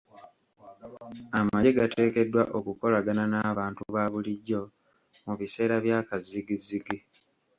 Amagye 1.39 1.69
gateekeddwa 1.79 2.43
okukolagana 2.57 3.23
n’abantu 3.33 3.81
baabulijjo 3.93 4.61
mu 5.25 5.33
biseera 5.39 5.75
byakazzigizzigi. 5.85 6.97